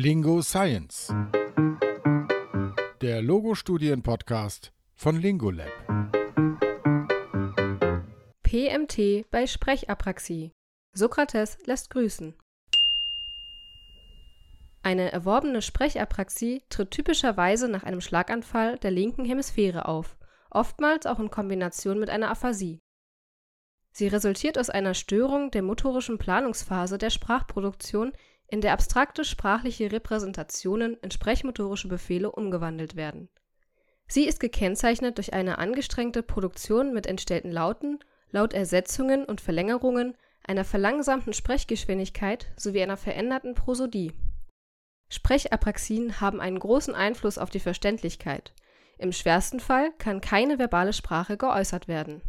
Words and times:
Lingo 0.00 0.42
Science. 0.42 1.12
Der 3.00 3.20
Logo-Studien-Podcast 3.20 4.70
von 4.94 5.20
Lingolab. 5.20 5.72
PMT 8.44 9.28
bei 9.32 9.48
Sprechapraxie. 9.48 10.52
Sokrates 10.92 11.58
lässt 11.66 11.90
grüßen. 11.90 12.36
Eine 14.84 15.10
erworbene 15.10 15.62
Sprechapraxie 15.62 16.62
tritt 16.68 16.92
typischerweise 16.92 17.68
nach 17.68 17.82
einem 17.82 18.00
Schlaganfall 18.00 18.78
der 18.78 18.92
linken 18.92 19.24
Hemisphäre 19.24 19.88
auf, 19.88 20.16
oftmals 20.48 21.06
auch 21.06 21.18
in 21.18 21.32
Kombination 21.32 21.98
mit 21.98 22.08
einer 22.08 22.30
Aphasie. 22.30 22.78
Sie 23.90 24.06
resultiert 24.06 24.60
aus 24.60 24.70
einer 24.70 24.94
Störung 24.94 25.50
der 25.50 25.62
motorischen 25.62 26.18
Planungsphase 26.18 26.98
der 26.98 27.10
Sprachproduktion, 27.10 28.12
in 28.48 28.62
der 28.62 28.72
abstrakte 28.72 29.24
sprachliche 29.24 29.92
Repräsentationen 29.92 30.96
in 31.02 31.10
sprechmotorische 31.10 31.88
Befehle 31.88 32.32
umgewandelt 32.32 32.96
werden. 32.96 33.28
Sie 34.06 34.26
ist 34.26 34.40
gekennzeichnet 34.40 35.18
durch 35.18 35.34
eine 35.34 35.58
angestrengte 35.58 36.22
Produktion 36.22 36.94
mit 36.94 37.06
entstellten 37.06 37.52
Lauten, 37.52 37.98
Lautersetzungen 38.30 39.24
und 39.24 39.42
Verlängerungen, 39.42 40.16
einer 40.46 40.64
verlangsamten 40.64 41.34
Sprechgeschwindigkeit 41.34 42.50
sowie 42.56 42.82
einer 42.82 42.96
veränderten 42.96 43.54
Prosodie. 43.54 44.14
Sprechapraxien 45.10 46.20
haben 46.22 46.40
einen 46.40 46.58
großen 46.58 46.94
Einfluss 46.94 47.36
auf 47.36 47.50
die 47.50 47.60
Verständlichkeit. 47.60 48.54
Im 48.96 49.12
schwersten 49.12 49.60
Fall 49.60 49.92
kann 49.98 50.22
keine 50.22 50.58
verbale 50.58 50.94
Sprache 50.94 51.36
geäußert 51.36 51.86
werden 51.86 52.22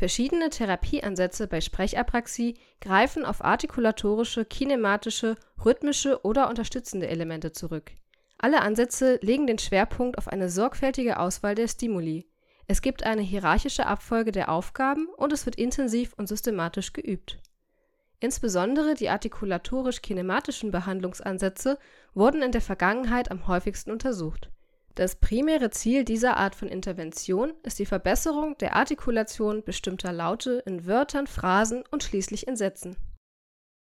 Verschiedene 0.00 0.48
Therapieansätze 0.48 1.46
bei 1.46 1.60
Sprechapraxie 1.60 2.56
greifen 2.80 3.26
auf 3.26 3.44
artikulatorische, 3.44 4.46
kinematische, 4.46 5.36
rhythmische 5.62 6.24
oder 6.24 6.48
unterstützende 6.48 7.06
Elemente 7.06 7.52
zurück. 7.52 7.92
Alle 8.38 8.62
Ansätze 8.62 9.18
legen 9.20 9.46
den 9.46 9.58
Schwerpunkt 9.58 10.16
auf 10.16 10.28
eine 10.28 10.48
sorgfältige 10.48 11.18
Auswahl 11.18 11.54
der 11.54 11.68
Stimuli. 11.68 12.26
Es 12.66 12.80
gibt 12.80 13.02
eine 13.02 13.20
hierarchische 13.20 13.84
Abfolge 13.84 14.32
der 14.32 14.48
Aufgaben 14.48 15.06
und 15.18 15.34
es 15.34 15.44
wird 15.44 15.56
intensiv 15.56 16.14
und 16.16 16.28
systematisch 16.28 16.94
geübt. 16.94 17.36
Insbesondere 18.20 18.94
die 18.94 19.10
artikulatorisch-kinematischen 19.10 20.70
Behandlungsansätze 20.70 21.78
wurden 22.14 22.40
in 22.40 22.52
der 22.52 22.62
Vergangenheit 22.62 23.30
am 23.30 23.46
häufigsten 23.46 23.90
untersucht 23.90 24.48
das 24.96 25.16
primäre 25.16 25.70
Ziel 25.70 26.04
dieser 26.04 26.36
Art 26.36 26.54
von 26.54 26.68
Intervention 26.68 27.54
ist 27.62 27.78
die 27.78 27.86
Verbesserung 27.86 28.58
der 28.58 28.74
Artikulation 28.74 29.62
bestimmter 29.62 30.12
Laute 30.12 30.62
in 30.66 30.86
Wörtern, 30.86 31.26
Phrasen 31.26 31.84
und 31.90 32.02
schließlich 32.02 32.48
in 32.48 32.56
Sätzen. 32.56 32.96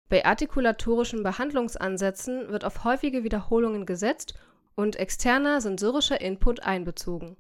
Bei 0.09 0.25
artikulatorischen 0.25 1.23
Behandlungsansätzen 1.23 2.49
wird 2.49 2.65
auf 2.65 2.83
häufige 2.85 3.23
Wiederholungen 3.25 3.87
gesetzt 3.87 4.35
und 4.75 4.97
externer 4.97 5.61
sensorischer 5.61 6.21
Input 6.21 6.61
einbezogen. 6.61 7.37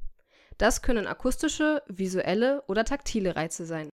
Das 0.56 0.82
können 0.82 1.06
akustische, 1.06 1.82
visuelle 1.88 2.62
oder 2.68 2.84
taktile 2.84 3.36
Reize 3.36 3.64
sein. 3.64 3.88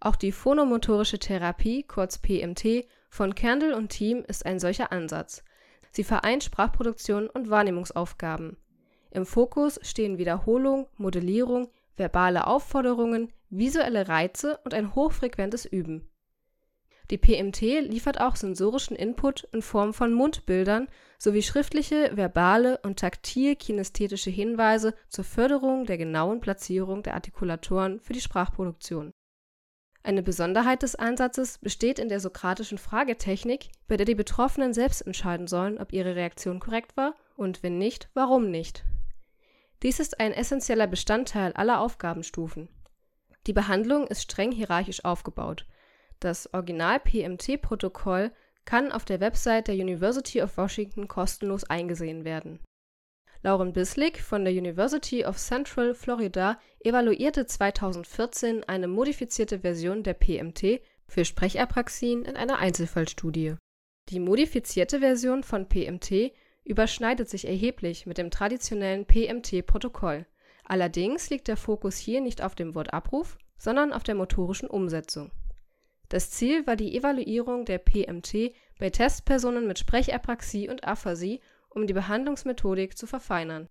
Auch 0.00 0.16
die 0.16 0.32
phonomotorische 0.32 1.18
Therapie, 1.18 1.82
kurz 1.82 2.18
PMT, 2.18 2.86
von 3.08 3.34
Kernel 3.34 3.72
und 3.72 3.88
Team 3.88 4.24
ist 4.26 4.44
ein 4.44 4.58
solcher 4.58 4.92
Ansatz. 4.92 5.42
Sie 5.92 6.04
vereint 6.04 6.44
Sprachproduktion 6.44 7.28
und 7.30 7.48
Wahrnehmungsaufgaben 7.48 8.58
im 9.16 9.26
Fokus 9.26 9.80
stehen 9.82 10.18
Wiederholung, 10.18 10.86
Modellierung, 10.98 11.68
verbale 11.96 12.46
Aufforderungen, 12.46 13.32
visuelle 13.48 14.08
Reize 14.08 14.58
und 14.64 14.74
ein 14.74 14.94
hochfrequentes 14.94 15.64
Üben. 15.64 16.08
Die 17.10 17.18
PMT 17.18 17.60
liefert 17.88 18.20
auch 18.20 18.36
sensorischen 18.36 18.96
Input 18.96 19.48
in 19.52 19.62
Form 19.62 19.94
von 19.94 20.12
Mundbildern 20.12 20.88
sowie 21.18 21.42
schriftliche, 21.42 22.10
verbale 22.14 22.78
und 22.82 22.98
taktil-kinästhetische 22.98 24.30
Hinweise 24.30 24.92
zur 25.08 25.24
Förderung 25.24 25.86
der 25.86 25.98
genauen 25.98 26.40
Platzierung 26.40 27.02
der 27.02 27.14
Artikulatoren 27.14 28.00
für 28.00 28.12
die 28.12 28.20
Sprachproduktion. 28.20 29.12
Eine 30.02 30.22
Besonderheit 30.22 30.82
des 30.82 30.94
Ansatzes 30.94 31.58
besteht 31.58 31.98
in 31.98 32.08
der 32.08 32.20
sokratischen 32.20 32.78
Fragetechnik, 32.78 33.70
bei 33.88 33.96
der 33.96 34.06
die 34.06 34.14
Betroffenen 34.14 34.74
selbst 34.74 35.00
entscheiden 35.00 35.46
sollen, 35.46 35.78
ob 35.78 35.92
ihre 35.92 36.16
Reaktion 36.16 36.60
korrekt 36.60 36.96
war 36.96 37.14
und 37.36 37.62
wenn 37.62 37.78
nicht, 37.78 38.08
warum 38.14 38.50
nicht 38.50 38.84
dies 39.82 40.00
ist 40.00 40.20
ein 40.20 40.32
essentieller 40.32 40.86
Bestandteil 40.86 41.52
aller 41.52 41.80
Aufgabenstufen. 41.80 42.68
Die 43.46 43.52
Behandlung 43.52 44.06
ist 44.06 44.22
streng 44.22 44.52
hierarchisch 44.52 45.04
aufgebaut. 45.04 45.66
Das 46.18 46.52
Original-PMT-Protokoll 46.52 48.32
kann 48.64 48.90
auf 48.90 49.04
der 49.04 49.20
Website 49.20 49.68
der 49.68 49.76
University 49.76 50.42
of 50.42 50.56
Washington 50.56 51.08
kostenlos 51.08 51.64
eingesehen 51.64 52.24
werden. 52.24 52.60
Lauren 53.42 53.72
Bislick 53.72 54.20
von 54.20 54.44
der 54.44 54.52
University 54.52 55.24
of 55.24 55.36
Central 55.36 55.94
Florida 55.94 56.58
evaluierte 56.80 57.46
2014 57.46 58.64
eine 58.64 58.88
modifizierte 58.88 59.60
Version 59.60 60.02
der 60.02 60.14
PMT 60.14 60.80
für 61.06 61.24
Sprechapraxien 61.24 62.24
in 62.24 62.36
einer 62.36 62.58
Einzelfallstudie. 62.58 63.54
Die 64.08 64.18
modifizierte 64.18 65.00
Version 65.00 65.44
von 65.44 65.68
PMT 65.68 66.32
überschneidet 66.66 67.30
sich 67.30 67.46
erheblich 67.46 68.06
mit 68.06 68.18
dem 68.18 68.30
traditionellen 68.30 69.06
PMT-Protokoll. 69.06 70.26
Allerdings 70.64 71.30
liegt 71.30 71.48
der 71.48 71.56
Fokus 71.56 71.96
hier 71.96 72.20
nicht 72.20 72.42
auf 72.42 72.54
dem 72.54 72.74
Wortabruf, 72.74 73.38
sondern 73.56 73.92
auf 73.92 74.02
der 74.02 74.16
motorischen 74.16 74.68
Umsetzung. 74.68 75.30
Das 76.08 76.30
Ziel 76.30 76.66
war 76.66 76.76
die 76.76 76.96
Evaluierung 76.96 77.64
der 77.64 77.78
PMT 77.78 78.52
bei 78.78 78.90
Testpersonen 78.90 79.66
mit 79.66 79.78
Sprechapraxie 79.78 80.68
und 80.68 80.84
Aphasie, 80.84 81.40
um 81.70 81.86
die 81.86 81.94
Behandlungsmethodik 81.94 82.98
zu 82.98 83.06
verfeinern. 83.06 83.68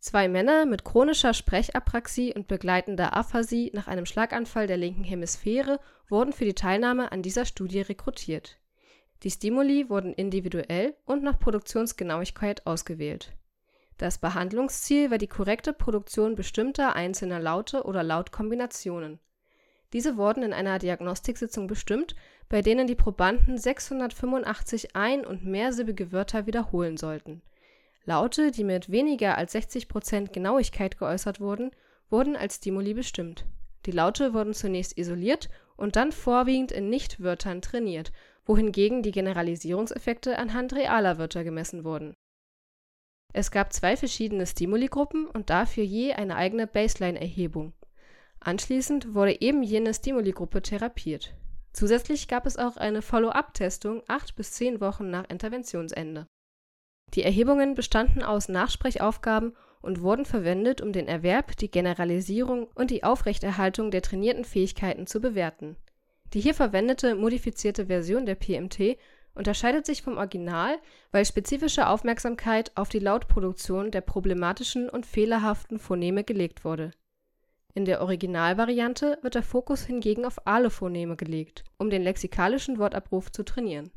Zwei 0.00 0.28
Männer 0.28 0.66
mit 0.66 0.84
chronischer 0.84 1.34
Sprechapraxie 1.34 2.32
und 2.34 2.46
begleitender 2.46 3.16
Aphasie 3.16 3.70
nach 3.74 3.88
einem 3.88 4.06
Schlaganfall 4.06 4.66
der 4.66 4.76
linken 4.76 5.04
Hemisphäre 5.04 5.80
wurden 6.08 6.32
für 6.32 6.44
die 6.44 6.54
Teilnahme 6.54 7.10
an 7.10 7.22
dieser 7.22 7.44
Studie 7.44 7.80
rekrutiert 7.80 8.58
die 9.24 9.30
Stimuli 9.30 9.88
wurden 9.88 10.12
individuell 10.12 10.94
und 11.04 11.22
nach 11.22 11.38
Produktionsgenauigkeit 11.38 12.66
ausgewählt. 12.66 13.32
Das 13.96 14.18
Behandlungsziel 14.18 15.10
war 15.10 15.18
die 15.18 15.26
korrekte 15.26 15.72
Produktion 15.72 16.36
bestimmter 16.36 16.94
einzelner 16.94 17.40
Laute 17.40 17.82
oder 17.82 18.04
Lautkombinationen. 18.04 19.18
Diese 19.92 20.16
wurden 20.16 20.44
in 20.44 20.52
einer 20.52 20.78
Diagnostiksitzung 20.78 21.66
bestimmt, 21.66 22.14
bei 22.48 22.62
denen 22.62 22.86
die 22.86 22.94
Probanden 22.94 23.58
685 23.58 24.94
ein 24.94 25.26
und 25.26 25.44
mehrsilbige 25.44 26.12
Wörter 26.12 26.46
wiederholen 26.46 26.96
sollten. 26.96 27.42
Laute, 28.04 28.52
die 28.52 28.64
mit 28.64 28.90
weniger 28.90 29.36
als 29.36 29.52
60 29.52 29.88
Prozent 29.88 30.32
Genauigkeit 30.32 30.96
geäußert 30.96 31.40
wurden, 31.40 31.72
wurden 32.08 32.36
als 32.36 32.56
Stimuli 32.56 32.94
bestimmt. 32.94 33.46
Die 33.86 33.90
Laute 33.90 34.32
wurden 34.32 34.54
zunächst 34.54 34.96
isoliert 34.96 35.48
und 35.76 35.96
dann 35.96 36.12
vorwiegend 36.12 36.70
in 36.70 36.88
Nichtwörtern 36.88 37.62
trainiert 37.62 38.12
wohingegen 38.48 39.02
die 39.02 39.12
Generalisierungseffekte 39.12 40.38
anhand 40.38 40.72
realer 40.72 41.18
Wörter 41.18 41.44
gemessen 41.44 41.84
wurden. 41.84 42.14
Es 43.34 43.50
gab 43.50 43.74
zwei 43.74 43.96
verschiedene 43.96 44.46
Stimuligruppen 44.46 45.26
und 45.26 45.50
dafür 45.50 45.84
je 45.84 46.14
eine 46.14 46.34
eigene 46.34 46.66
Baseline-Erhebung. 46.66 47.74
Anschließend 48.40 49.14
wurde 49.14 49.40
eben 49.42 49.62
jene 49.62 49.92
Stimuligruppe 49.92 50.62
therapiert. 50.62 51.34
Zusätzlich 51.74 52.26
gab 52.26 52.46
es 52.46 52.56
auch 52.56 52.78
eine 52.78 53.02
Follow-up-Testung 53.02 54.02
acht 54.08 54.34
bis 54.34 54.52
zehn 54.52 54.80
Wochen 54.80 55.10
nach 55.10 55.28
Interventionsende. 55.28 56.26
Die 57.14 57.22
Erhebungen 57.22 57.74
bestanden 57.74 58.22
aus 58.22 58.48
Nachsprechaufgaben 58.48 59.54
und 59.82 60.00
wurden 60.00 60.24
verwendet, 60.24 60.80
um 60.80 60.92
den 60.92 61.06
Erwerb, 61.06 61.56
die 61.58 61.70
Generalisierung 61.70 62.68
und 62.74 62.90
die 62.90 63.04
Aufrechterhaltung 63.04 63.90
der 63.90 64.02
trainierten 64.02 64.44
Fähigkeiten 64.44 65.06
zu 65.06 65.20
bewerten 65.20 65.76
die 66.34 66.40
hier 66.40 66.54
verwendete 66.54 67.14
modifizierte 67.14 67.86
Version 67.86 68.26
der 68.26 68.34
PMT 68.34 68.98
unterscheidet 69.34 69.86
sich 69.86 70.02
vom 70.02 70.18
Original, 70.18 70.78
weil 71.12 71.24
spezifische 71.24 71.88
Aufmerksamkeit 71.88 72.72
auf 72.74 72.88
die 72.88 72.98
Lautproduktion 72.98 73.90
der 73.90 74.00
problematischen 74.00 74.90
und 74.90 75.06
fehlerhaften 75.06 75.78
Phoneme 75.78 76.24
gelegt 76.24 76.64
wurde. 76.64 76.90
In 77.72 77.84
der 77.84 78.00
Originalvariante 78.00 79.18
wird 79.22 79.36
der 79.36 79.44
Fokus 79.44 79.84
hingegen 79.84 80.24
auf 80.24 80.38
Phoneme 80.70 81.16
gelegt, 81.16 81.62
um 81.78 81.88
den 81.88 82.02
lexikalischen 82.02 82.78
Wortabruf 82.78 83.30
zu 83.30 83.44
trainieren. 83.44 83.92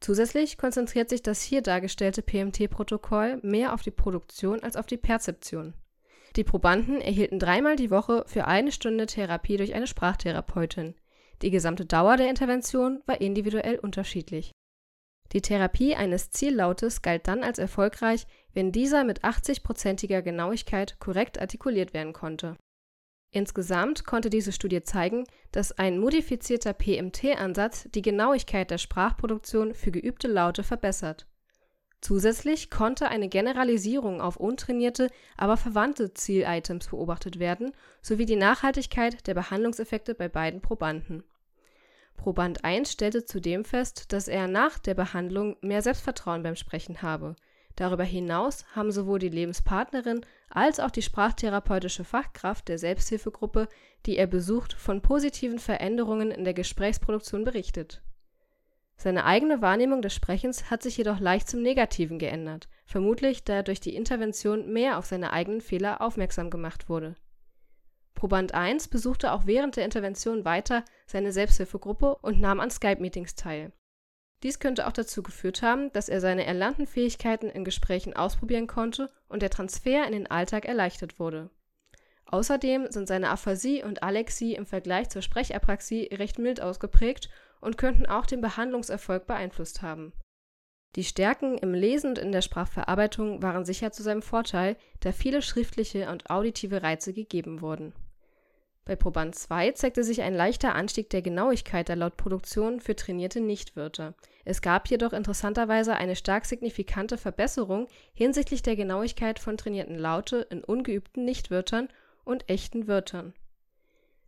Zusätzlich 0.00 0.56
konzentriert 0.56 1.10
sich 1.10 1.22
das 1.22 1.42
hier 1.42 1.60
dargestellte 1.62 2.22
PMT-Protokoll 2.22 3.38
mehr 3.42 3.74
auf 3.74 3.82
die 3.82 3.90
Produktion 3.90 4.60
als 4.62 4.76
auf 4.76 4.86
die 4.86 4.96
Perzeption. 4.96 5.74
Die 6.34 6.44
Probanden 6.44 7.02
erhielten 7.02 7.38
dreimal 7.38 7.76
die 7.76 7.90
Woche 7.90 8.24
für 8.26 8.46
eine 8.46 8.72
Stunde 8.72 9.04
Therapie 9.04 9.58
durch 9.58 9.74
eine 9.74 9.86
Sprachtherapeutin 9.86 10.94
die 11.42 11.50
gesamte 11.50 11.84
Dauer 11.84 12.16
der 12.16 12.28
Intervention 12.28 13.02
war 13.06 13.20
individuell 13.20 13.78
unterschiedlich. 13.78 14.52
Die 15.32 15.40
Therapie 15.40 15.94
eines 15.94 16.30
Ziellautes 16.30 17.02
galt 17.02 17.26
dann 17.26 17.42
als 17.42 17.58
erfolgreich, 17.58 18.26
wenn 18.52 18.70
dieser 18.70 19.04
mit 19.04 19.24
80-prozentiger 19.24 20.20
Genauigkeit 20.20 21.00
korrekt 21.00 21.40
artikuliert 21.40 21.94
werden 21.94 22.12
konnte. 22.12 22.56
Insgesamt 23.30 24.04
konnte 24.04 24.28
diese 24.28 24.52
Studie 24.52 24.82
zeigen, 24.82 25.24
dass 25.50 25.72
ein 25.72 25.98
modifizierter 25.98 26.74
PMT-Ansatz 26.74 27.88
die 27.94 28.02
Genauigkeit 28.02 28.70
der 28.70 28.76
Sprachproduktion 28.76 29.74
für 29.74 29.90
geübte 29.90 30.28
Laute 30.28 30.62
verbessert. 30.62 31.26
Zusätzlich 32.02 32.68
konnte 32.68 33.08
eine 33.08 33.28
Generalisierung 33.28 34.20
auf 34.20 34.36
untrainierte, 34.36 35.08
aber 35.38 35.56
verwandte 35.56 36.12
Zielitems 36.12 36.88
beobachtet 36.88 37.38
werden 37.38 37.72
sowie 38.02 38.26
die 38.26 38.36
Nachhaltigkeit 38.36 39.26
der 39.26 39.34
Behandlungseffekte 39.34 40.14
bei 40.14 40.28
beiden 40.28 40.60
Probanden. 40.60 41.22
Proband 42.16 42.64
1 42.64 42.92
stellte 42.92 43.24
zudem 43.24 43.64
fest, 43.64 44.12
dass 44.12 44.28
er 44.28 44.48
nach 44.48 44.78
der 44.78 44.94
Behandlung 44.94 45.56
mehr 45.60 45.82
Selbstvertrauen 45.82 46.42
beim 46.42 46.56
Sprechen 46.56 47.02
habe 47.02 47.36
Darüber 47.76 48.04
hinaus 48.04 48.66
haben 48.74 48.92
sowohl 48.92 49.18
die 49.18 49.30
Lebenspartnerin 49.30 50.20
als 50.50 50.78
auch 50.78 50.90
die 50.90 51.02
sprachtherapeutische 51.02 52.04
Fachkraft 52.04 52.68
der 52.68 52.78
Selbsthilfegruppe, 52.78 53.68
die 54.04 54.18
er 54.18 54.26
besucht, 54.26 54.74
von 54.74 55.00
positiven 55.00 55.58
Veränderungen 55.58 56.30
in 56.30 56.44
der 56.44 56.54
Gesprächsproduktion 56.54 57.44
berichtet. 57.44 58.02
Seine 58.96 59.24
eigene 59.24 59.62
Wahrnehmung 59.62 60.02
des 60.02 60.14
Sprechens 60.14 60.70
hat 60.70 60.82
sich 60.82 60.98
jedoch 60.98 61.18
leicht 61.18 61.48
zum 61.48 61.62
Negativen 61.62 62.18
geändert, 62.18 62.68
vermutlich 62.84 63.42
da 63.42 63.54
er 63.54 63.62
durch 63.62 63.80
die 63.80 63.96
Intervention 63.96 64.72
mehr 64.72 64.98
auf 64.98 65.06
seine 65.06 65.32
eigenen 65.32 65.62
Fehler 65.62 66.02
aufmerksam 66.02 66.50
gemacht 66.50 66.88
wurde. 66.88 67.16
Proband 68.22 68.54
1 68.54 68.86
besuchte 68.86 69.32
auch 69.32 69.46
während 69.46 69.74
der 69.74 69.84
Intervention 69.84 70.44
weiter 70.44 70.84
seine 71.06 71.32
Selbsthilfegruppe 71.32 72.14
und 72.22 72.40
nahm 72.40 72.60
an 72.60 72.70
Skype-Meetings 72.70 73.34
teil 73.34 73.72
dies 74.42 74.58
könnte 74.58 74.86
auch 74.86 74.92
dazu 74.92 75.22
geführt 75.22 75.62
haben, 75.62 75.92
dass 75.92 76.08
er 76.08 76.20
seine 76.20 76.44
erlernten 76.44 76.86
Fähigkeiten 76.86 77.48
in 77.48 77.64
Gesprächen 77.64 78.14
ausprobieren 78.14 78.66
konnte 78.66 79.10
und 79.28 79.42
der 79.42 79.50
Transfer 79.50 80.06
in 80.06 80.12
den 80.12 80.30
Alltag 80.30 80.64
erleichtert 80.64 81.18
wurde. 81.20 81.50
Außerdem 82.26 82.90
sind 82.90 83.06
seine 83.06 83.30
Aphasie 83.30 83.82
und 83.82 84.02
Alexie 84.02 84.54
im 84.54 84.66
Vergleich 84.66 85.10
zur 85.10 85.22
Sprechapraxie 85.22 86.08
recht 86.12 86.38
mild 86.38 86.60
ausgeprägt 86.60 87.28
und 87.60 87.78
könnten 87.78 88.06
auch 88.06 88.26
den 88.26 88.40
Behandlungserfolg 88.40 89.26
beeinflusst 89.26 89.82
haben. 89.82 90.12
Die 90.96 91.04
Stärken 91.04 91.56
im 91.58 91.72
Lesen 91.72 92.10
und 92.10 92.18
in 92.18 92.32
der 92.32 92.42
Sprachverarbeitung 92.42 93.42
waren 93.42 93.64
sicher 93.64 93.92
zu 93.92 94.02
seinem 94.02 94.22
Vorteil, 94.22 94.76
da 95.00 95.12
viele 95.12 95.40
schriftliche 95.40 96.10
und 96.10 96.30
auditive 96.30 96.82
Reize 96.82 97.12
gegeben 97.12 97.60
wurden 97.60 97.94
bei 98.84 98.96
Proband 98.96 99.36
2 99.36 99.72
zeigte 99.72 100.02
sich 100.02 100.22
ein 100.22 100.34
leichter 100.34 100.74
Anstieg 100.74 101.08
der 101.10 101.22
Genauigkeit 101.22 101.88
der 101.88 101.94
Lautproduktion 101.94 102.80
für 102.80 102.96
trainierte 102.96 103.40
Nichtwörter. 103.40 104.14
Es 104.44 104.60
gab 104.60 104.88
jedoch 104.88 105.12
interessanterweise 105.12 105.94
eine 105.94 106.16
stark 106.16 106.46
signifikante 106.46 107.16
Verbesserung 107.16 107.86
hinsichtlich 108.12 108.62
der 108.62 108.74
Genauigkeit 108.74 109.38
von 109.38 109.56
trainierten 109.56 109.96
Laute 109.96 110.48
in 110.50 110.64
ungeübten 110.64 111.24
Nichtwörtern 111.24 111.88
und 112.24 112.48
echten 112.50 112.88
Wörtern. 112.88 113.34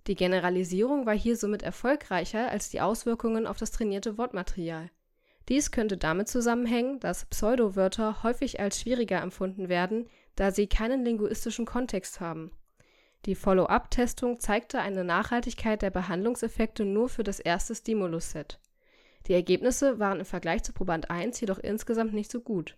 Die 0.07 0.15
Generalisierung 0.15 1.05
war 1.05 1.17
hier 1.17 1.37
somit 1.37 1.65
erfolgreicher 1.65 2.49
als 2.49 2.71
die 2.71 2.81
Auswirkungen 2.81 3.49
auf 3.49 3.57
das 3.57 3.73
trainierte 3.73 4.19
Wortmaterial. 4.19 4.89
Dies 5.49 5.73
könnte 5.73 5.97
damit 5.97 6.29
zusammenhängen, 6.29 7.01
dass 7.01 7.27
Pseudowörter 7.27 8.23
häufig 8.23 8.61
als 8.61 8.81
schwieriger 8.81 9.21
empfunden 9.21 9.69
werden, 9.69 10.07
da 10.37 10.53
sie 10.53 10.69
keinen 10.69 11.05
linguistischen 11.05 11.67
Kontext 11.67 12.21
haben 12.21 12.53
die 13.27 13.35
Follow-up-Testung 13.35 14.39
zeigte 14.39 14.81
eine 14.81 15.03
Nachhaltigkeit 15.03 15.81
der 15.81 15.91
Behandlungseffekte 15.91 16.85
nur 16.85 17.09
für 17.09 17.25
das 17.25 17.41
erste 17.41 17.75
Stimulus-Set. 17.75 18.59
Die 19.27 19.33
Ergebnisse 19.33 19.99
waren 19.99 20.21
im 20.21 20.27
Vergleich 20.27 20.63
zu 20.63 20.75
Proband 20.75 21.11
1 21.11 21.41
jedoch 21.41 21.59
insgesamt 21.59 22.13
nicht 22.13 22.31
so 22.31 22.41
gut. 22.41 22.77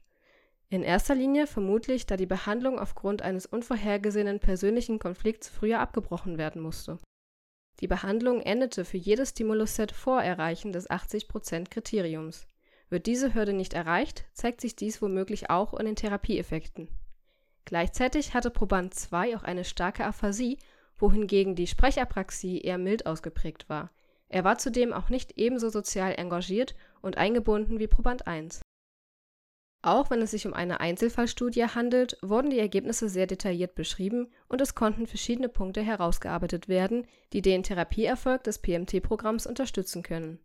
In 0.69 0.82
erster 0.82 1.14
Linie 1.14 1.46
vermutlich, 1.46 2.06
da 2.06 2.16
die 2.16 2.26
Behandlung 2.26 2.78
aufgrund 2.78 3.22
eines 3.22 3.46
unvorhergesehenen 3.46 4.38
persönlichen 4.38 4.98
Konflikts 4.98 5.48
früher 5.48 5.81
abgebrochen 5.81 6.38
werden 6.38 6.62
musste. 6.62 6.98
Die 7.81 7.88
Behandlung 7.88 8.40
endete 8.40 8.84
für 8.84 8.96
jedes 8.96 9.31
Stimulus-Set 9.31 9.93
vor 9.93 10.22
Erreichen 10.22 10.72
des 10.72 10.88
80%-Kriteriums. 10.88 12.46
Wird 12.88 13.06
diese 13.06 13.34
Hürde 13.34 13.52
nicht 13.52 13.75
erreicht, 13.75 14.25
zeigt 14.32 14.60
sich 14.60 14.76
dies 14.76 15.02
womöglich 15.02 15.50
auch 15.50 15.75
in 15.75 15.87
den 15.87 15.96
Therapieeffekten 15.96 16.88
Gleichzeitig 17.66 18.32
hatte 18.32 18.50
Proband 18.50 18.94
2 18.94 19.36
auch 19.36 19.42
eine 19.42 19.64
starke 19.64 20.04
Aphasie, 20.04 20.58
wohingegen 20.98 21.56
die 21.56 21.66
Sprechapraxie 21.66 22.60
eher 22.60 22.78
mild 22.78 23.06
ausgeprägt 23.06 23.68
war. 23.68 23.90
Er 24.28 24.44
war 24.44 24.56
zudem 24.56 24.92
auch 24.92 25.08
nicht 25.08 25.36
ebenso 25.36 25.68
sozial 25.68 26.14
engagiert 26.16 26.76
und 27.02 27.18
eingebunden 27.18 27.80
wie 27.80 27.88
Proband 27.88 28.26
1. 28.28 28.62
Auch 29.82 30.10
wenn 30.10 30.22
es 30.22 30.30
sich 30.30 30.46
um 30.46 30.54
eine 30.54 30.80
Einzelfallstudie 30.80 31.64
handelt, 31.64 32.16
wurden 32.22 32.50
die 32.50 32.58
Ergebnisse 32.58 33.08
sehr 33.08 33.26
detailliert 33.26 33.74
beschrieben 33.74 34.32
und 34.48 34.60
es 34.60 34.76
konnten 34.76 35.06
verschiedene 35.06 35.48
Punkte 35.48 35.82
herausgearbeitet 35.82 36.69
werden, 36.69 37.06
die 37.32 37.42
den 37.42 37.64
Therapieerfolg 37.64 38.44
des 38.44 38.60
PMT-Programms 38.60 39.46
unterstützen 39.46 40.02
können 40.02 40.38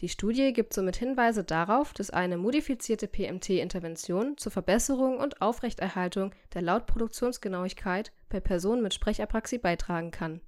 die 0.00 0.08
Studie 0.08 0.54
gibt 0.54 0.72
somit 0.72 0.96
Hinweise 0.96 1.44
darauf, 1.44 1.92
dass 1.92 2.10
eine 2.10 2.38
modifizierte 2.38 3.06
PMT-Intervention 3.06 4.38
zur 4.38 4.50
Verbesserung 4.50 5.18
und 5.18 5.42
Aufrechterhaltung 5.42 6.34
der 6.54 6.62
Lautproduktionsgenauigkeit 6.62 8.10
bei 8.30 8.40
Personen 8.40 8.82
mit 8.82 8.94
Sprechapraxie 8.94 9.58
beitragen 9.58 10.10
kann. 10.10 10.40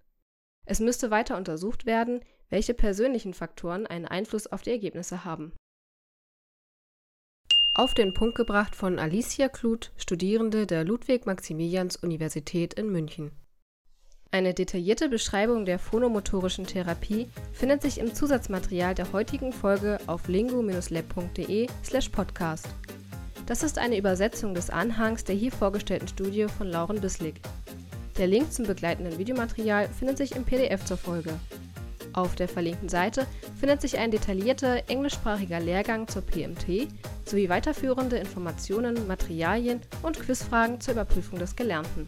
Es 0.64 0.80
müsste 0.80 1.10
weiter 1.10 1.36
untersucht 1.36 1.84
werden, 1.84 2.24
welche 2.48 2.72
persönlichen 2.72 3.34
Faktoren 3.34 3.86
einen 3.86 4.06
Einfluss 4.06 4.46
auf 4.46 4.62
die 4.62 4.70
Ergebnisse 4.70 5.24
haben. 5.24 5.52
Auf 7.74 7.94
den 7.94 8.14
Punkt 8.14 8.36
gebracht 8.36 8.74
von 8.74 8.98
Alicia 8.98 9.48
Kluth, 9.48 9.92
Studierende 9.96 10.66
der 10.66 10.84
Ludwig-Maximilians-Universität 10.84 12.74
in 12.74 12.90
München 12.90 13.32
eine 14.32 14.54
detaillierte 14.54 15.10
Beschreibung 15.10 15.66
der 15.66 15.78
phonomotorischen 15.78 16.66
Therapie 16.66 17.28
findet 17.52 17.82
sich 17.82 17.98
im 17.98 18.14
Zusatzmaterial 18.14 18.94
der 18.94 19.12
heutigen 19.12 19.52
Folge 19.52 19.98
auf 20.06 20.26
lingo-lab.de/podcast. 20.26 22.68
Das 23.44 23.62
ist 23.62 23.76
eine 23.78 23.98
Übersetzung 23.98 24.54
des 24.54 24.70
Anhangs 24.70 25.24
der 25.24 25.34
hier 25.34 25.52
vorgestellten 25.52 26.08
Studie 26.08 26.46
von 26.46 26.66
Lauren 26.66 27.02
Bislig. 27.02 27.42
Der 28.16 28.26
Link 28.26 28.50
zum 28.52 28.66
begleitenden 28.66 29.18
Videomaterial 29.18 29.86
findet 29.88 30.16
sich 30.16 30.34
im 30.34 30.44
PDF 30.44 30.82
zur 30.86 30.96
Folge. 30.96 31.38
Auf 32.14 32.34
der 32.34 32.48
verlinkten 32.48 32.88
Seite 32.88 33.26
findet 33.60 33.82
sich 33.82 33.98
ein 33.98 34.10
detaillierter 34.10 34.88
englischsprachiger 34.88 35.60
Lehrgang 35.60 36.08
zur 36.08 36.22
PMT 36.22 36.88
sowie 37.26 37.50
weiterführende 37.50 38.16
Informationen, 38.16 39.06
Materialien 39.06 39.82
und 40.02 40.18
Quizfragen 40.18 40.80
zur 40.80 40.94
Überprüfung 40.94 41.38
des 41.38 41.54
Gelernten. 41.54 42.06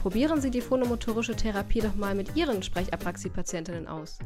Probieren 0.00 0.40
Sie 0.40 0.50
die 0.50 0.62
phonomotorische 0.62 1.36
Therapie 1.36 1.80
doch 1.80 1.94
mal 1.94 2.14
mit 2.14 2.34
Ihren 2.34 2.62
Sprechapraxie-Patientinnen 2.62 3.86
aus. 3.86 4.18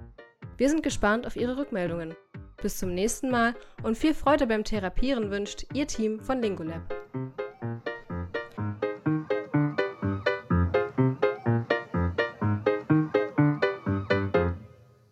Wir 0.57 0.69
sind 0.69 0.85
gespannt 0.85 1.27
auf 1.27 1.35
Ihre 1.35 1.57
Rückmeldungen. 1.57 2.15
Bis 2.63 2.79
zum 2.79 2.95
nächsten 2.95 3.29
Mal 3.29 3.55
und 3.83 3.99
viel 3.99 4.15
Freude 4.15 4.47
beim 4.47 4.63
Therapieren 4.63 5.33
wünscht 5.33 5.67
Ihr 5.75 5.89
Team 5.89 6.21
von 6.21 6.41
Lingolab. 6.41 7.04